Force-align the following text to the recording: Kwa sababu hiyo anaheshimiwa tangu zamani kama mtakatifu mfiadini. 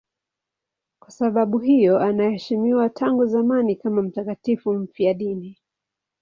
Kwa 1.01 1.11
sababu 1.11 1.57
hiyo 1.59 1.99
anaheshimiwa 1.99 2.89
tangu 2.89 3.25
zamani 3.25 3.75
kama 3.75 4.01
mtakatifu 4.01 4.73
mfiadini. 4.73 5.59